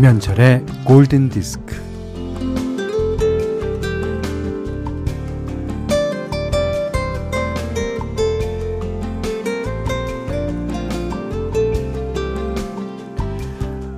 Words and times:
김현철의 0.00 0.64
골든 0.86 1.28
디스크. 1.28 1.76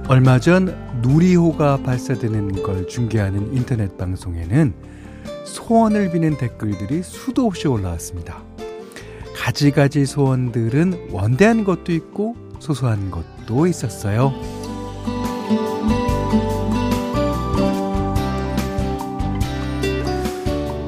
얼마 0.09 0.41
전 0.41 0.77
누리호가 1.03 1.77
발사되는 1.85 2.65
걸 2.65 2.89
중계하는 2.89 3.55
인터넷 3.55 3.97
방송에는 3.97 4.75
소원을 5.45 6.11
비는 6.11 6.37
댓글들이 6.37 7.05
수도 7.05 7.47
없이 7.47 7.69
올라왔습니다. 7.69 8.43
가지가지 9.37 10.07
소원들은 10.07 11.11
원대한 11.13 11.63
것도 11.63 11.93
있고 11.93 12.35
소소한 12.59 13.13
것도 13.13 13.69
있었어요. 13.69 14.33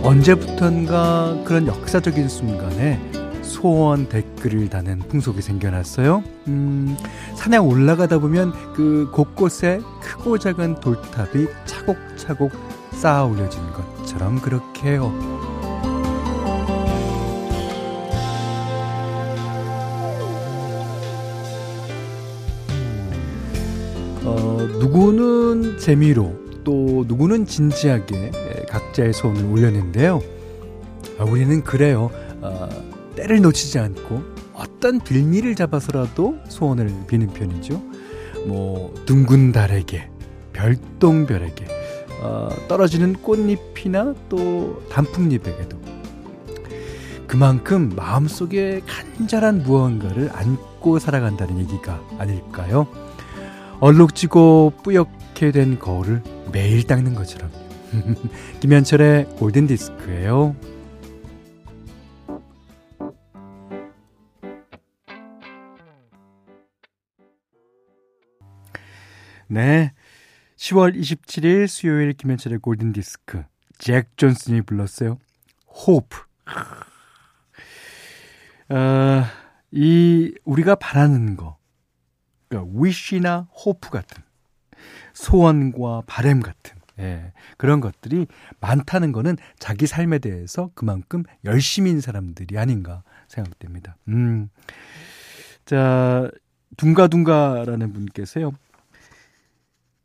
언제부턴가 0.05 1.45
그런 1.45 1.67
역사적인 1.67 2.29
순간에 2.29 3.01
소원 3.41 4.07
댓글을 4.07 4.69
다는 4.69 4.99
풍속이 4.99 5.41
생겨났어요. 5.41 6.23
음, 6.47 6.95
산에 7.37 7.57
올라가다 7.57 8.19
보면 8.19 8.53
그 8.75 9.09
곳곳에 9.11 9.81
크고 10.03 10.39
작은 10.39 10.81
돌탑이 10.81 11.47
차곡차곡 11.65 12.53
쌓아 12.93 13.25
올려진 13.25 13.63
것처럼 13.71 14.43
그렇게 14.43 14.97
요. 14.97 15.07
어, 24.23 24.69
누구는 24.81 25.79
재미로 25.79 26.35
또 26.63 27.05
누구는 27.09 27.47
진지하게 27.47 28.44
각자의 28.95 29.13
소원을 29.13 29.45
올렸는데요. 29.45 30.23
아, 31.19 31.25
우리는 31.25 31.63
그래요. 31.63 32.11
어, 32.41 32.69
때를 33.17 33.41
놓치지 33.43 33.79
않고 33.79 34.23
어떤 34.55 35.01
빌미를 35.01 35.55
잡아서라도 35.55 36.39
소원을 36.49 36.91
비는 37.09 37.29
편이죠. 37.29 37.83
뭐 38.47 38.95
둥근 39.05 39.53
달에게, 39.53 40.09
별똥별에게, 40.53 41.67
어, 42.21 42.49
떨어지는 42.69 43.15
꽃잎이나 43.15 44.15
또 44.29 44.83
단풍잎에게도 44.91 45.85
그만큼 47.27 47.91
마음속에 47.97 48.81
간절한 48.87 49.65
무언가를 49.65 50.31
안고 50.33 51.01
살아간다는 51.01 51.59
얘기가 51.59 52.01
아닐까요? 52.19 52.87
얼룩지고 53.81 54.75
뿌옇게 54.85 55.51
된 55.51 55.79
거울을 55.81 56.23
매일 56.53 56.87
닦는 56.87 57.15
것처럼. 57.15 57.64
김현철의 58.61 59.27
골든 59.37 59.67
디스크예요. 59.67 60.57
네. 69.49 69.93
10월 70.57 70.99
27일 70.99 71.67
수요일 71.67 72.13
김현철의 72.15 72.59
골든 72.61 72.93
디스크. 72.93 73.45
잭 73.79 74.17
존슨이 74.17 74.63
불렀어요. 74.63 75.19
호프. 75.69 76.23
어, 78.71 79.25
이 79.71 80.35
우리가 80.45 80.77
바라는 80.77 81.37
거. 81.37 81.59
그러니까 82.49 82.73
wish나 82.79 83.49
hope 83.57 83.91
같은 83.91 84.23
소원과 85.13 86.03
바램 86.07 86.41
같은 86.41 86.77
예, 87.01 87.33
그런 87.57 87.81
것들이 87.81 88.27
많다는 88.61 89.13
거는 89.13 89.37
자기 89.59 89.87
삶에 89.87 90.19
대해서 90.19 90.71
그만큼 90.75 91.25
열심인 91.45 92.01
사람들이 92.01 92.59
아닌가 92.59 93.03
생각됩니다. 93.29 93.97
음. 94.09 94.49
자, 95.65 96.31
둥가둥가라는 96.77 97.93
분께서요. 97.93 98.53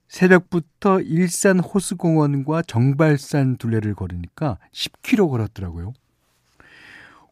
새벽부터 0.07 1.01
일산 1.01 1.59
호수공원과 1.59 2.63
정발산 2.63 3.57
둘레를 3.57 3.93
걸으니까 3.93 4.57
10km 4.73 5.29
걸었더라고요. 5.29 5.93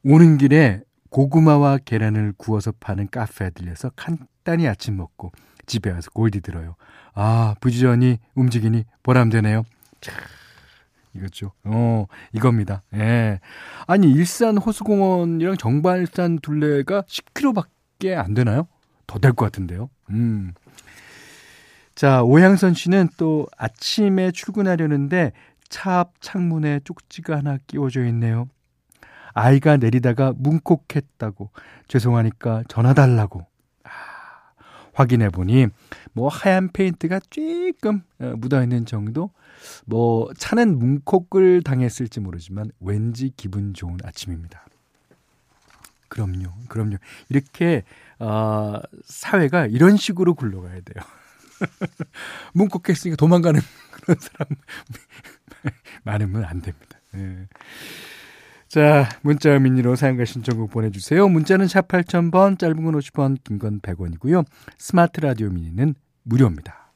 오는 0.04 0.38
길에 0.38 0.82
고구마와 1.10 1.80
계란을 1.80 2.34
구워서 2.38 2.72
파는 2.80 3.08
카페에 3.10 3.50
들려서 3.50 3.90
간단히 3.96 4.68
아침 4.68 4.98
먹고 4.98 5.32
집에 5.68 5.92
와서 5.92 6.10
골디 6.12 6.42
들어요. 6.42 6.76
아, 7.14 7.54
부지런히 7.62 8.18
움직이니 8.36 8.86
보람되네요. 9.04 9.64
차, 10.02 10.12
이거죠. 11.14 11.52
어, 11.64 12.06
이겁니다. 12.34 12.82
예. 12.96 13.40
아니, 13.86 14.12
일산 14.12 14.58
호수공원이랑 14.58 15.58
정발산 15.58 16.40
둘레가 16.40 17.02
10km밖에 17.04 18.16
안 18.18 18.34
되나요? 18.34 18.68
더 19.08 19.20
될 19.20 19.34
것 19.34 19.46
같은데요. 19.46 19.90
음. 20.10 20.54
자, 21.96 22.22
오향선 22.24 22.74
씨는 22.76 23.10
또 23.18 23.48
아침에 23.58 24.32
출근하려는데 24.32 25.32
차 25.70 26.00
앞 26.00 26.14
창문에 26.22 26.82
쪽지가 26.84 27.38
하나 27.38 27.58
끼워져 27.68 28.06
있네요. 28.06 28.48
아이가 29.34 29.78
내리다가 29.78 30.34
뭉콕했다고 30.38 31.50
죄송하니까 31.88 32.64
전화 32.68 32.94
달라고. 32.94 33.46
아, 34.98 35.02
확인해 35.02 35.30
보니 35.30 35.68
뭐 36.14 36.28
하얀 36.28 36.72
페인트가 36.72 37.20
조금 37.30 38.02
어, 38.20 38.34
묻어 38.38 38.62
있는 38.64 38.86
정도. 38.86 39.32
뭐 39.86 40.32
차는 40.38 40.80
뭉콕을 40.80 41.62
당했을지 41.64 42.20
모르지만 42.20 42.72
왠지 42.80 43.32
기분 43.36 43.74
좋은 43.74 43.98
아침입니다. 44.04 44.66
그럼요, 46.10 46.54
그럼요. 46.70 46.98
이렇게 47.30 47.84
어, 48.20 48.80
사회가 49.04 49.68
이런 49.68 49.98
식으로 49.98 50.36
굴러가야 50.36 50.82
돼요. 50.82 51.04
뭉콕했으니까 52.54 53.18
도망가는 53.18 53.60
그런 53.92 54.18
사람 54.20 54.48
많으면 56.04 56.44
안 56.44 56.62
됩니다. 56.62 57.00
네. 57.12 57.48
자, 58.78 59.10
문자 59.24 59.58
미니로 59.58 59.96
사연과 59.96 60.26
신청곡 60.26 60.70
보내주세요. 60.70 61.28
문자는 61.28 61.68
샵 61.68 61.88
8000번, 61.88 62.60
짧은 62.60 62.84
건 62.84 62.94
50원, 62.94 63.38
긴 63.44 63.58
건 63.58 63.80
100원이고요. 63.80 64.46
스마트 64.78 65.20
라디오 65.20 65.50
미니는 65.50 65.96
무료입니다. 66.22 66.92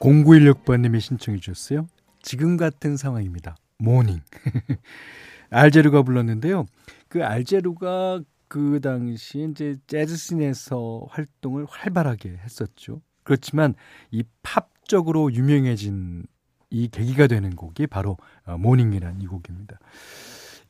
0916번님이 0.00 1.00
신청해 1.00 1.40
주셨어요. 1.40 1.86
지금 2.20 2.58
같은 2.58 2.98
상황입니다. 2.98 3.56
Morning. 3.78 4.20
알 5.48 5.60
재로가 5.60 6.02
불렀는데요. 6.02 6.66
그 7.08 7.24
알 7.24 7.45
재로가 7.45 8.20
그 8.48 8.80
당시 8.82 9.48
이제 9.50 9.76
재즈씬에서 9.86 11.06
활동을 11.08 11.64
활발하게 11.66 12.40
했었죠. 12.44 13.00
그렇지만 13.22 13.74
이 14.10 14.22
팝적으로 14.42 15.32
유명해진 15.32 16.24
이 16.68 16.88
계기가 16.88 17.26
되는 17.26 17.56
곡이 17.56 17.86
바로 17.86 18.18
모닝이라는 18.44 19.22
이 19.22 19.26
곡입니다. 19.26 19.78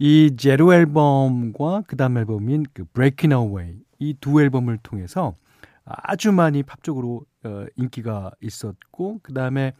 이 0.02 0.34
제로 0.36 0.72
앨범과 0.72 1.84
그 1.86 1.94
다음 1.96 2.16
앨범인 2.16 2.64
그 2.72 2.84
Breaking 2.84 3.34
Away 3.34 3.76
이 3.98 4.14
두 4.18 4.40
앨범을 4.40 4.78
통해서 4.82 5.36
아주 5.84 6.32
많이 6.32 6.62
팝적으로 6.62 7.26
어, 7.44 7.66
인기가 7.76 8.30
있었고 8.40 9.20
그 9.22 9.34
다음에 9.34 9.74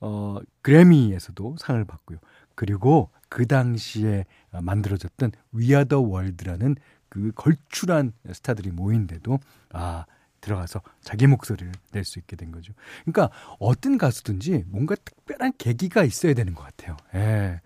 어, 0.00 0.38
그래미에서도 0.62 1.56
상을 1.58 1.84
받고요. 1.84 2.18
그리고 2.56 3.10
그 3.28 3.46
당시에 3.46 4.24
만들어졌던 4.50 5.30
We 5.54 5.66
Are 5.68 5.84
the 5.84 6.04
World라는 6.04 6.74
그 7.08 7.30
걸출한 7.36 8.12
스타들이 8.32 8.72
모인데도 8.72 9.38
아 9.72 10.04
들어가서 10.40 10.80
자기 11.00 11.28
목소리를 11.28 11.70
낼 11.92 12.04
수 12.04 12.18
있게 12.18 12.34
된 12.34 12.50
거죠. 12.50 12.72
그러니까 13.04 13.30
어떤 13.60 13.98
가수든지 13.98 14.64
뭔가 14.66 14.96
특별한 14.96 15.52
계기가 15.58 16.02
있어야 16.02 16.34
되는 16.34 16.54
것 16.54 16.64
같아요. 16.64 16.96
예. 17.14 17.60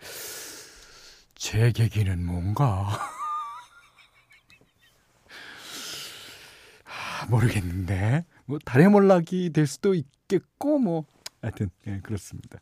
제 1.45 1.73
계기는 1.73 2.25
뭔가 2.25 2.89
아, 6.87 7.27
모르겠는데 7.29 8.25
뭐 8.47 8.59
달의 8.65 8.89
몰락이 8.89 9.51
될 9.51 9.67
수도 9.67 9.93
있겠고 9.93 10.79
뭐 10.79 11.05
하여튼 11.43 11.69
예, 11.87 12.01
그렇습니다. 12.03 12.61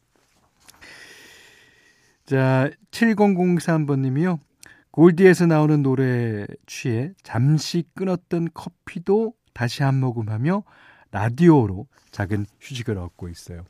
자 2.26 2.70
7003번님이요. 2.90 4.40
골디에서 4.90 5.46
나오는 5.46 5.80
노래 5.80 6.48
취해 6.66 7.12
잠시 7.22 7.84
끊었던 7.94 8.48
커피도 8.52 9.34
다시 9.54 9.84
한 9.84 10.00
모금하며 10.00 10.64
라디오로 11.12 11.86
작은 12.10 12.46
휴식을 12.60 12.98
얻고 12.98 13.28
있어요. 13.28 13.64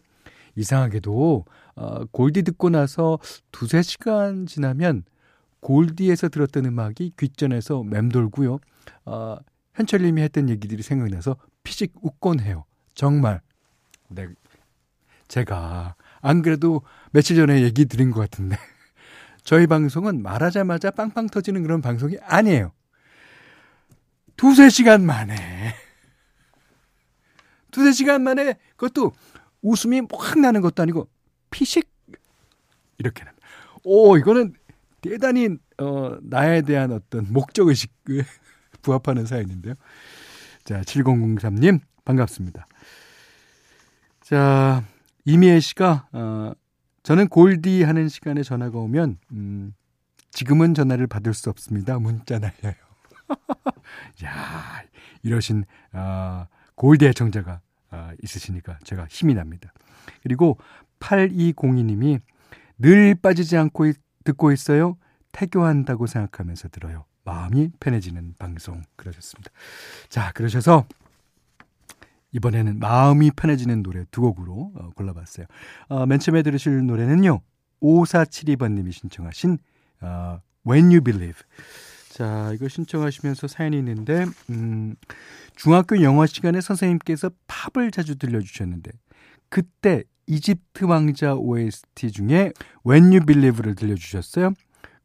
이상하게도 0.57 1.45
어, 1.77 2.05
골디 2.07 2.43
듣고 2.43 2.71
나서 2.71 3.19
두세 3.51 3.83
시간 3.83 4.47
지나면 4.47 5.05
골디에서 5.61 6.29
들었던 6.29 6.67
음악이 6.67 7.13
귓전에서 7.17 7.85
맴돌고요. 7.85 8.59
어, 9.07 9.37
현철님이 9.75 10.21
했던 10.23 10.49
얘기들이 10.49 10.83
생각나서 10.83 11.37
피식 11.63 11.93
웃곤 12.03 12.41
해요. 12.41 12.65
정말 12.95 13.41
네, 14.09 14.29
제가 15.29 15.95
안 16.21 16.43
그래도 16.43 16.83
며칠 17.13 17.37
전에 17.37 17.63
얘기 17.63 17.87
드린 17.87 18.11
것 18.11 18.21
같은데 18.21 18.57
저희 19.45 19.67
방송은 19.67 20.23
말하자마자 20.23 20.91
빵빵 20.91 21.29
터지는 21.29 21.63
그런 21.63 21.81
방송이 21.81 22.17
아니에요. 22.23 22.73
두세 24.37 24.69
시간 24.69 25.07
만에 25.07 25.75
두세 27.71 27.93
시간 27.93 28.23
만에 28.23 28.55
그것도 28.77 29.13
웃음이 29.63 30.03
확 30.13 30.39
나는 30.39 30.61
것도 30.61 30.83
아니고 30.83 31.09
피식 31.51 31.89
이렇게 32.99 33.25
납니다. 33.25 33.47
오 33.85 34.17
이거는 34.17 34.55
대단히 35.01 35.49
어, 35.79 36.17
나에 36.23 36.63
대한 36.63 36.93
어떤 36.93 37.33
목적의식에 37.33 38.23
부합하는 38.83 39.27
사연인데요. 39.27 39.75
자 40.65 40.81
7003님 40.83 41.81
반갑습니다. 42.05 42.67
자 44.21 44.85
이미애 45.25 45.61
씨가 45.61 46.09
어, 46.13 46.53
저는 47.03 47.29
골디 47.29 47.83
하는 47.83 48.09
시간에 48.09 48.43
전화가 48.43 48.79
오면 48.79 49.19
음, 49.33 49.75
지금은 50.31 50.75
전화를 50.75 51.07
받을 51.07 51.35
수 51.35 51.51
없습니다. 51.51 51.99
문자 51.99 52.39
날려요. 52.39 52.75
야 54.25 54.83
이러신 55.23 55.65
어, 55.93 56.47
골디 56.75 57.07
애청자가 57.07 57.61
어, 57.93 58.11
있으시니까 58.23 58.79
제가 58.85 59.07
힘이 59.09 59.35
납니다. 59.35 59.73
그리고 60.23 60.59
8202님이 61.01 62.21
늘 62.79 63.15
빠지지 63.15 63.57
않고 63.57 63.87
있, 63.87 63.97
듣고 64.25 64.53
있어요. 64.53 64.97
태교한다고 65.33 66.07
생각하면서 66.07 66.69
들어요. 66.69 67.05
마음이 67.25 67.71
편해지는 67.79 68.35
방송 68.39 68.83
그러셨습니다. 68.97 69.51
자 70.09 70.33
그러셔서 70.33 70.85
이번에는 72.33 72.79
마음이 72.79 73.31
편해지는 73.33 73.83
노래 73.83 74.05
두 74.11 74.23
곡으로 74.23 74.73
어, 74.75 74.91
골라봤어요. 74.97 75.47
어, 75.89 76.07
맨 76.07 76.19
처음에 76.19 76.43
들으실 76.43 76.87
노래는요. 76.87 77.41
5472번님이 77.83 78.93
신청하신 78.93 79.59
어, 80.01 80.41
When 80.67 80.87
You 80.87 81.03
Believe. 81.03 81.41
자, 82.13 82.53
이거 82.53 82.69
신청하시면서 82.69 83.49
사연이 83.49 83.79
있는데 83.79 84.27
음, 84.51 84.95
중학교 85.57 86.03
영어 86.03 86.27
시간에 86.27 86.61
선생님께서 86.61 87.31
팝을 87.47 87.91
자주 87.91 88.17
들려주셨는데 88.19 88.91
그때 89.49 90.05
이집트 90.27 90.85
왕자 90.85 91.35
OST 91.35 92.13
중에 92.13 92.53
When 92.87 93.05
You 93.05 93.25
Believe를 93.25 93.75
들려주셨어요. 93.77 94.53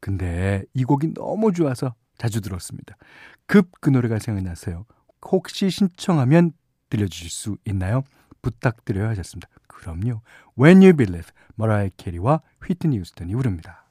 근데 0.01 0.63
이 0.74 0.83
곡이 0.83 1.13
너무 1.13 1.54
좋아서 1.54 1.95
자주 2.18 2.42
들었습니다. 2.42 2.98
급 3.45 3.71
그 3.80 3.89
노래가 3.89 4.19
생각났어요. 4.19 4.86
혹시 5.31 5.69
신청하면 5.69 6.51
들려주실 6.89 7.30
수 7.30 7.57
있나요? 7.63 8.03
부탁드려야 8.42 9.07
하셨습니다. 9.12 9.48
그럼요. 9.68 10.19
When 10.60 10.83
You 10.83 10.94
Believe, 10.94 11.31
머라이 11.56 11.89
캐리와 11.95 12.42
휘트니 12.65 12.98
유스턴이 12.98 13.33
부릅니다. 13.33 13.89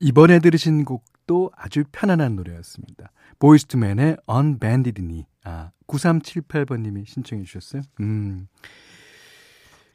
이번에 0.00 0.38
들으신 0.38 0.86
곡 0.86 1.04
도 1.26 1.50
아주 1.56 1.84
편안한 1.90 2.36
노래였습니다. 2.36 3.10
보이스투맨의 3.38 4.18
Unbanded 4.30 5.00
Knee. 5.00 5.26
아, 5.44 5.70
9378번님이 5.86 7.06
신청해 7.06 7.44
주셨어요. 7.44 7.82
음. 8.00 8.46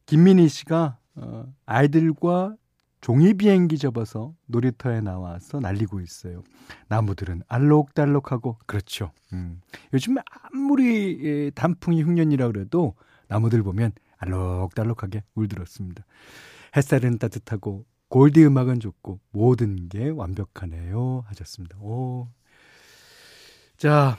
김민희 0.05 0.49
씨가 0.49 0.97
어, 1.15 1.45
아이들과 1.65 2.55
종이 3.01 3.33
비행기 3.33 3.77
접어서 3.77 4.35
놀이터에 4.45 5.01
나와서 5.01 5.59
날리고 5.59 6.01
있어요. 6.01 6.43
나무들은 6.87 7.41
알록달록하고 7.47 8.59
그렇죠. 8.67 9.11
음. 9.33 9.61
요즘 9.93 10.15
아무리 10.53 11.19
예, 11.23 11.49
단풍이 11.51 12.03
흉년이라 12.03 12.47
그래도 12.47 12.95
나무들 13.27 13.63
보면 13.63 13.91
알록달록하게 14.17 15.23
물들었습니다. 15.33 16.05
햇살은 16.75 17.17
따뜻하고 17.17 17.85
골디 18.11 18.45
음악은 18.45 18.81
좋고 18.81 19.21
모든 19.31 19.87
게 19.87 20.09
완벽하네요 20.09 21.23
하셨습니다. 21.27 21.77
오. 21.77 22.27
자, 23.77 24.17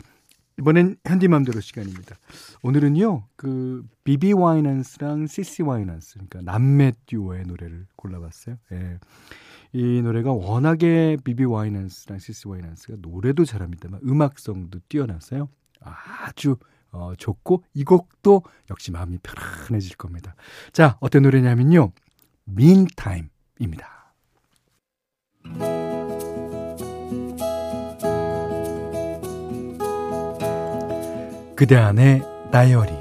이번엔 0.59 0.97
현디맘대로 1.05 1.61
시간입니다. 1.61 2.17
오늘은요, 2.63 3.27
그, 3.37 3.85
비비 4.05 4.33
와이넌스랑 4.33 5.27
시시 5.27 5.63
와이넌스, 5.63 6.15
그러니까 6.15 6.41
남매 6.41 6.93
듀오의 7.05 7.45
노래를 7.45 7.87
골라봤어요. 7.97 8.57
예. 8.73 8.99
이 9.75 10.01
노래가 10.01 10.33
워낙에 10.33 11.19
비비 11.23 11.45
와이넌스랑 11.45 12.19
시시 12.19 12.49
와이넌스가 12.49 12.97
노래도 13.01 13.45
잘합니다만 13.45 14.01
음악성도 14.05 14.81
뛰어나서요. 14.89 15.51
아주 15.81 16.57
어, 16.93 17.13
좋고 17.19 17.63
이 17.75 17.85
곡도 17.85 18.43
역시 18.71 18.91
마음이 18.91 19.19
편안해질 19.23 19.97
겁니다. 19.97 20.35
자, 20.73 20.97
어떤 21.01 21.25
노래냐면요. 21.25 21.93
Meantime 22.49 23.32
입니다. 23.63 23.89
그대 31.55 31.77
안의 31.77 32.23
다이어리 32.51 32.93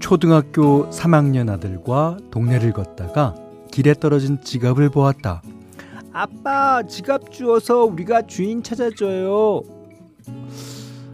초등학교 0.00 0.88
3학년 0.90 1.50
아들과 1.50 2.16
동네를 2.30 2.72
걷다가 2.72 3.34
길에 3.70 3.94
떨어진 3.94 4.40
지갑을 4.40 4.90
보았다. 4.90 5.42
아빠, 6.12 6.82
지갑 6.82 7.30
주워서 7.30 7.84
우리가 7.84 8.22
주인 8.22 8.62
찾아줘요. 8.62 9.62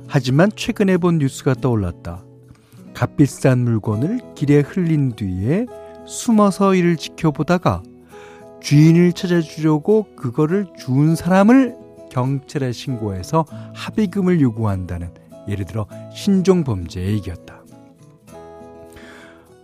하지만 0.07 0.51
최근에 0.55 0.99
본 0.99 1.19
뉴스가 1.19 1.55
떠올랐다. 1.55 2.23
값비싼 3.03 3.65
물건을 3.65 4.21
길에 4.37 4.61
흘린 4.61 5.13
뒤에 5.17 5.67
숨어서 6.07 6.77
이를 6.77 6.97
지켜보다가 6.97 7.83
주인을 8.61 9.13
찾아주려고 9.13 10.07
그거를 10.15 10.67
준 10.79 11.17
사람을 11.17 11.77
경찰에 12.13 12.71
신고해서 12.71 13.45
합의금을 13.75 14.41
요구한다는 14.41 15.13
예를 15.49 15.65
들어 15.65 15.89
신종 16.15 16.63
범죄의 16.63 17.15
얘기였다. 17.15 17.65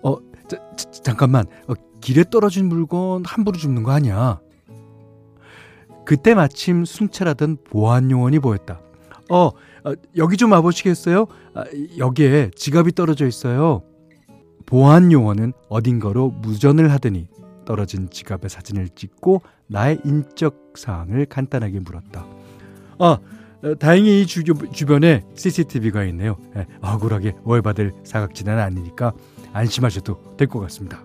어, 0.03 0.17
자, 0.49 0.57
자, 0.75 0.91
잠깐만. 1.03 1.45
어, 1.69 1.75
길에 2.01 2.25
떨어진 2.29 2.69
물건 2.69 3.25
함부로 3.25 3.57
줍는 3.57 3.85
거 3.85 3.93
아니야. 3.93 4.41
그때 6.05 6.35
마침 6.35 6.85
순찰하던 6.85 7.59
보안 7.71 8.11
요원이 8.11 8.41
보였다. 8.41 8.81
어, 9.31 9.51
어 9.89 9.95
여기 10.17 10.37
좀 10.37 10.53
와보시겠어요? 10.53 11.27
아, 11.55 11.65
여기에 11.99 12.51
지갑이 12.55 12.93
떨어져 12.93 13.27
있어요. 13.27 13.83
보안 14.67 15.11
요원은 15.13 15.55
어딘가로 15.71 16.31
무전을 16.31 16.91
하더니 16.93 17.29
떨어진 17.65 18.09
지갑의 18.11 18.51
사진을 18.51 18.91
찍고 18.91 19.43
나의 19.67 20.01
인적 20.05 20.75
사항을 20.77 21.27
간단하게 21.27 21.81
물었다. 21.81 22.27
아, 22.99 23.19
다행히 23.79 24.23
이 24.23 24.27
주, 24.27 24.45
주변에 24.45 25.25
CCTV가 25.35 26.05
있네요. 26.05 26.37
네, 26.55 26.67
억울하게 26.81 27.35
오해받을 27.45 27.93
사각지대는 28.05 28.61
아니니까 28.63 29.13
안심하셔도 29.53 30.37
될 30.37 30.49
것 30.49 30.61
같습니다. 30.61 31.03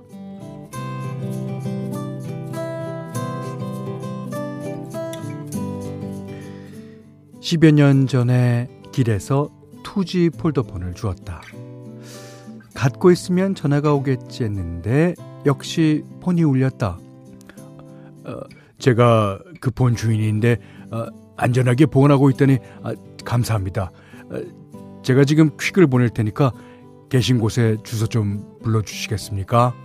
1 7.54 7.60
0여 7.60 7.72
년 7.72 8.08
전에 8.08 8.68
길에서 8.92 9.48
투지 9.84 10.32
폴더폰을 10.40 10.96
주었다. 10.96 11.40
갖고 12.74 13.12
있으면 13.12 13.54
전화가 13.54 13.94
오겠지 13.94 14.44
했는데 14.44 15.14
역시 15.46 16.04
폰이 16.20 16.42
울렸다. 16.42 16.98
어, 18.26 18.40
제가 18.80 19.40
그 19.60 19.70
폰 19.70 19.96
주인인데 19.96 20.58
어, 20.92 21.06
안전하게 21.38 21.86
보관하고 21.86 22.32
있다니 22.32 22.58
아, 22.82 22.94
감사합니다. 23.24 23.92
어, 24.32 25.02
제가 25.04 25.24
지금 25.24 25.52
퀵을 25.56 25.86
보낼 25.86 26.10
테니까 26.10 26.54
계신 27.10 27.38
곳에 27.38 27.78
주소 27.84 28.08
좀 28.08 28.58
불러주시겠습니까? 28.64 29.76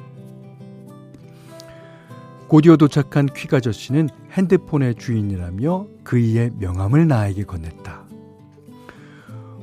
곧이어 2.49 2.79
도착한 2.79 3.27
퀵 3.27 3.53
아저씨는 3.53 4.09
핸드폰의 4.33 4.95
주인이라며 4.95 5.87
그이의 6.03 6.53
명함을 6.59 7.07
나에게 7.07 7.45
건넸다. 7.45 8.07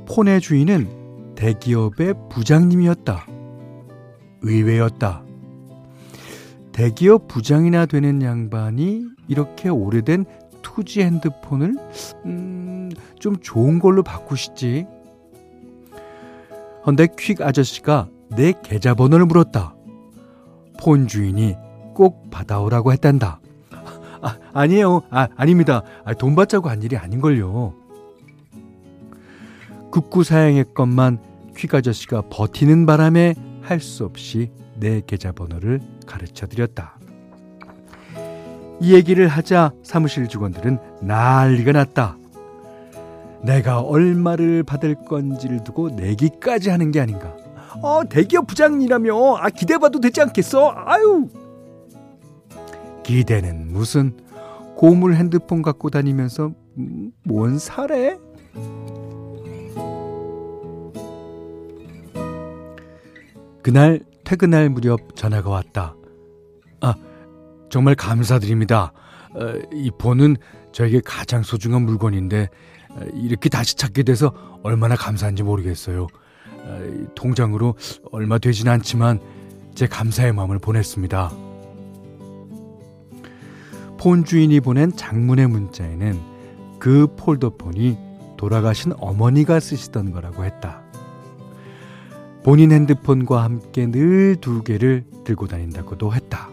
폰의 0.07 0.39
주인은 0.39 1.33
대기업의 1.35 2.13
부장님이었다. 2.29 3.25
의외였다. 4.41 5.23
대기업 6.71 7.27
부장이나 7.27 7.87
되는 7.87 8.21
양반이 8.21 9.05
이렇게 9.27 9.69
오래된 9.69 10.25
투지 10.61 11.01
핸드폰을 11.01 11.75
음, 12.25 12.91
좀 13.19 13.37
좋은 13.37 13.79
걸로 13.79 14.03
바꾸시지. 14.03 14.85
헌데 16.85 17.07
퀵 17.17 17.41
아저씨가 17.41 18.09
내 18.29 18.53
계좌번호를 18.63 19.25
물었다. 19.25 19.73
폰 20.79 21.07
주인이 21.07 21.64
꼭 21.95 22.29
받아오라고 22.29 22.91
했단다. 22.91 23.39
아, 24.21 24.37
아니에요. 24.53 25.01
아, 25.09 25.27
아닙니다. 25.35 25.81
아, 26.03 26.13
돈 26.13 26.35
받자고 26.35 26.69
한 26.69 26.83
일이 26.83 26.95
아닌걸요. 26.97 27.73
극구사양했건만 29.91 31.19
퀴가저씨가 31.57 32.23
버티는 32.29 32.85
바람에 32.85 33.33
할 33.61 33.79
수 33.79 34.05
없이 34.05 34.51
내 34.77 35.01
계좌번호를 35.07 35.79
가르쳐 36.05 36.45
드렸다. 36.45 36.99
이 38.81 38.93
얘기를 38.93 39.27
하자 39.27 39.71
사무실 39.83 40.27
직원들은 40.27 40.77
난리가 41.01 41.71
났다. 41.71 42.17
내가 43.41 43.79
얼마를 43.81 44.63
받을 44.63 44.95
건지를 44.95 45.63
두고 45.63 45.89
내기까지 45.91 46.69
하는 46.69 46.91
게 46.91 46.99
아닌가. 46.99 47.33
어, 47.81 48.01
대기업 48.07 48.47
부장이라며 48.47 49.35
아, 49.37 49.49
기대봐도 49.49 49.99
되지 50.01 50.21
않겠어? 50.21 50.73
아유. 50.75 51.27
기대는 53.05 53.71
무슨 53.71 54.17
고물 54.75 55.15
핸드폰 55.15 55.61
갖고 55.61 55.91
다니면서 55.91 56.51
음, 56.77 57.11
뭔 57.23 57.59
사래? 57.59 58.17
그날 63.61 64.01
퇴근할 64.23 64.69
무렵 64.69 65.15
전화가 65.15 65.49
왔다. 65.49 65.95
아, 66.81 66.95
정말 67.69 67.93
감사드립니다. 67.95 68.91
어, 69.35 69.53
이 69.71 69.91
폰은 69.99 70.37
저에게 70.71 70.99
가장 71.05 71.43
소중한 71.43 71.83
물건인데 71.83 72.49
어, 72.89 73.01
이렇게 73.13 73.49
다시 73.49 73.75
찾게 73.75 74.01
돼서 74.01 74.33
얼마나 74.63 74.95
감사한지 74.95 75.43
모르겠어요. 75.43 76.07
어, 76.63 76.79
통장으로 77.13 77.75
얼마 78.11 78.39
되진 78.39 78.67
않지만 78.67 79.19
제 79.75 79.85
감사의 79.85 80.33
마음을 80.33 80.57
보냈습니다. 80.57 81.54
폰 84.05 84.23
주인이 84.23 84.59
보낸 84.59 84.95
장문의 84.95 85.47
문자에는 85.47 86.19
그 86.77 87.07
폴더폰이 87.17 87.97
돌아가신 88.37 88.93
어머니가 88.99 89.59
쓰시던 89.59 90.11
거라고 90.11 90.45
했다. 90.45 90.83
본인 92.43 92.71
핸드폰과 92.71 93.43
함께 93.43 93.87
늘 93.87 94.37
두 94.39 94.61
개를 94.61 95.05
들고 95.23 95.47
다닌다고도 95.47 96.13
했다. 96.13 96.49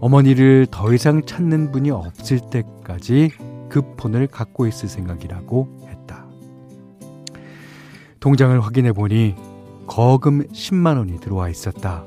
어머니를 0.00 0.66
더 0.72 0.92
이상 0.92 1.24
찾는 1.24 1.70
분이 1.70 1.92
없을 1.92 2.40
때까지 2.50 3.30
그 3.68 3.94
폰을 3.96 4.26
갖고 4.26 4.66
있을 4.66 4.88
생각이라고 4.88 5.86
했다. 5.86 6.26
통장을 8.18 8.60
확인해 8.60 8.90
보니 8.90 9.36
거금 9.86 10.42
10만 10.48 10.96
원이 10.96 11.20
들어와 11.20 11.48
있었다. 11.48 12.04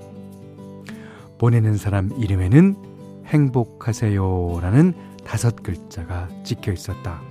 보내는 1.37 1.77
사람 1.77 2.11
이름에는 2.17 2.91
행복하세요 3.33 4.59
라는 4.61 4.93
다섯 5.25 5.55
글자가 5.63 6.29
찍혀 6.43 6.71
있었다. 6.71 7.21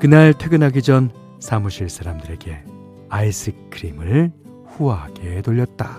그날 0.00 0.34
퇴근하기 0.34 0.82
전 0.82 1.10
사무실 1.40 1.88
사람들에게 1.88 2.64
아이스크림을 3.08 4.32
후하게 4.66 5.42
돌렸다. 5.42 5.98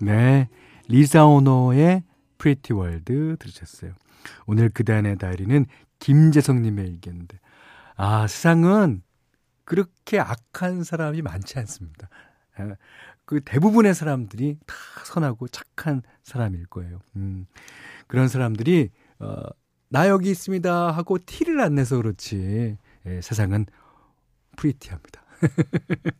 네. 0.00 0.48
리사 0.88 1.26
오노의 1.26 2.02
Pretty 2.38 2.72
World 2.72 3.36
들으셨어요. 3.38 3.92
오늘 4.46 4.68
그대의 4.68 5.18
다이어리는 5.18 5.66
김재성님의 6.00 6.86
얘기였는데, 6.86 7.38
아, 7.96 8.26
세상은 8.26 9.02
그렇게 9.64 10.18
악한 10.18 10.82
사람이 10.82 11.22
많지 11.22 11.58
않습니다. 11.60 12.08
아, 13.22 13.24
그 13.24 13.40
대부분의 13.44 13.94
사람들이 13.94 14.58
다 14.66 14.74
선하고 15.04 15.48
착한 15.48 16.02
사람일 16.22 16.66
거예요. 16.66 17.00
음, 17.16 17.46
그런 18.06 18.28
사람들이, 18.28 18.90
어, 19.20 19.42
나 19.88 20.08
여기 20.08 20.30
있습니다 20.30 20.90
하고 20.90 21.18
티를 21.18 21.60
안 21.60 21.74
내서 21.74 21.96
그렇지, 21.96 22.76
예, 23.06 23.20
세상은 23.20 23.66
프리티합니다. 24.56 25.22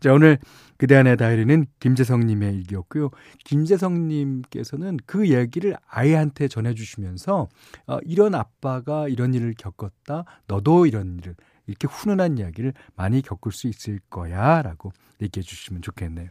자, 0.00 0.12
오늘 0.12 0.38
그대 0.76 0.94
안의 0.96 1.16
다이리는 1.16 1.66
김재성님의 1.80 2.54
일기였고요. 2.54 3.10
김재성님께서는 3.44 4.98
그 5.06 5.28
얘기를 5.28 5.76
아이한테 5.88 6.48
전해주시면서 6.48 7.48
어, 7.86 7.98
이런 8.04 8.34
아빠가 8.34 9.08
이런 9.08 9.34
일을 9.34 9.54
겪었다. 9.58 10.24
너도 10.46 10.86
이런 10.86 11.18
일을 11.18 11.34
이렇게 11.70 11.88
훈훈한 11.88 12.38
이야기를 12.38 12.74
많이 12.96 13.22
겪을 13.22 13.52
수 13.52 13.68
있을 13.68 14.00
거야. 14.10 14.62
라고 14.62 14.92
얘기해 15.22 15.42
주시면 15.42 15.82
좋겠네요. 15.82 16.28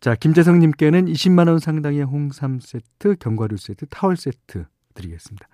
자, 0.00 0.14
김재성 0.14 0.58
님께는 0.58 1.06
20만 1.06 1.48
원 1.48 1.58
상당의 1.58 2.02
홍삼 2.02 2.58
세트, 2.60 3.16
견과류 3.18 3.58
세트, 3.58 3.86
타월 3.86 4.16
세트 4.16 4.64
드리겠습니다. 4.94 5.46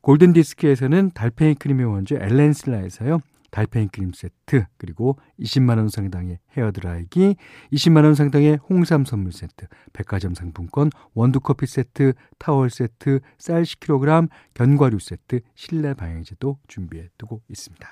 골든 0.00 0.32
디스크에서는 0.34 1.10
달팽이 1.14 1.56
크림의 1.56 1.86
원조 1.86 2.14
엘렌슬라에서요. 2.16 3.20
달팽이 3.56 3.88
크림 3.88 4.12
세트, 4.12 4.66
그리고 4.76 5.18
20만원 5.40 5.88
상당의 5.88 6.40
헤어드라이기, 6.58 7.36
20만원 7.72 8.14
상당의 8.14 8.58
홍삼 8.68 9.06
선물 9.06 9.32
세트, 9.32 9.66
백화점 9.94 10.34
상품권, 10.34 10.90
원두커피 11.14 11.66
세트, 11.66 12.12
타월 12.36 12.68
세트, 12.68 13.20
쌀 13.38 13.62
10kg, 13.62 14.28
견과류 14.52 14.98
세트, 14.98 15.40
실내 15.54 15.94
방향제도 15.94 16.58
준비해 16.68 17.08
두고 17.16 17.40
있습니다. 17.48 17.88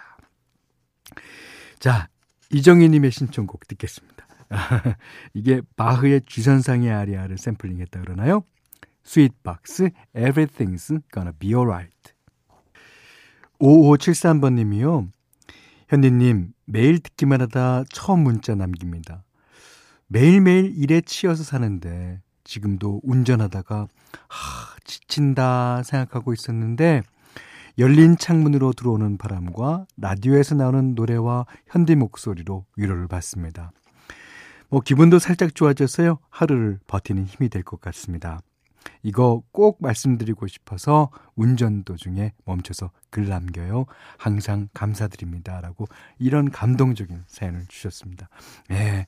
자, 1.79 2.09
이정희님의 2.53 3.11
신청곡 3.11 3.67
듣겠습니다. 3.67 4.27
이게 5.33 5.63
바흐의 5.77 6.27
G선상의 6.27 6.93
아리아를 6.93 7.39
샘플링 7.39 7.81
했다 7.81 8.03
그러나요? 8.03 8.45
Sweetbox, 9.03 9.89
Everything's 10.15 11.03
Gonna 11.11 11.33
Be 11.39 11.55
Alright. 11.55 12.13
5573번님이요. 13.59 15.14
현디님, 15.95 16.53
매일 16.65 16.99
듣기만 16.99 17.41
하다 17.43 17.85
처음 17.89 18.25
문자 18.25 18.57
남깁니다. 18.57 19.23
매일매일 20.09 20.73
일에 20.77 21.01
치여서 21.01 21.45
사는데, 21.45 22.21
지금도 22.43 23.01
운전하다가, 23.05 23.87
하, 24.29 24.77
지친다 24.83 25.85
생각하고 25.85 26.33
있었는데, 26.33 27.03
열린 27.79 28.17
창문으로 28.17 28.73
들어오는 28.73 29.19
바람과 29.19 29.87
라디오에서 29.97 30.57
나오는 30.57 30.97
노래와 30.97 31.47
현디 31.69 31.95
목소리로 31.95 32.67
위로를 32.77 33.07
받습니다. 33.07 33.71
뭐, 34.71 34.81
기분도 34.81 35.21
살짝 35.21 35.55
좋아져서요, 35.55 36.19
하루를 36.29 36.81
버티는 36.89 37.25
힘이 37.25 37.49
될 37.49 37.63
것 37.63 37.81
같습니다. 37.81 38.41
이거 39.03 39.43
꼭 39.53 39.79
말씀드리고 39.81 40.47
싶어서 40.47 41.11
운전 41.37 41.85
도중에 41.85 42.33
멈춰서 42.45 42.91
글 43.11 43.29
남겨요. 43.29 43.87
항상 44.19 44.69
감사드립니다. 44.75 45.61
라고 45.61 45.87
이런 46.19 46.51
감동적인 46.51 47.25
사연을 47.27 47.67
주셨습니다. 47.69 48.29
예. 48.71 49.07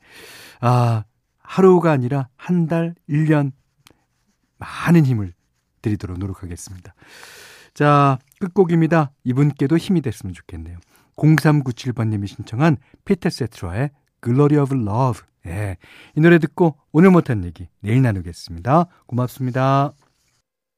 아, 0.60 1.04
하루가 1.38 1.92
아니라 1.92 2.28
한 2.36 2.66
달, 2.66 2.94
1년 3.08 3.52
많은 4.58 5.06
힘을 5.06 5.32
드리도록 5.82 6.18
노력하겠습니다. 6.18 6.94
자, 7.74 8.18
끝곡입니다. 8.40 9.12
이분께도 9.24 9.76
힘이 9.76 10.00
됐으면 10.00 10.34
좋겠네요. 10.34 10.78
0397번님이 11.16 12.26
신청한 12.26 12.76
피터 13.04 13.30
세트로의 13.30 13.90
Glory 14.22 14.62
of 14.62 14.74
Love 14.74 15.22
예. 15.46 15.76
이 16.14 16.20
노래 16.20 16.38
듣고 16.38 16.76
오늘 16.92 17.10
못한 17.10 17.44
얘기 17.44 17.68
내일 17.80 18.02
나누겠습니다. 18.02 18.86
고맙습니다. 19.06 19.92